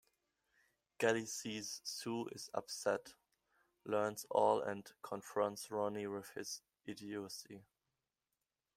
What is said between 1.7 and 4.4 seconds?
Sue is upset, learns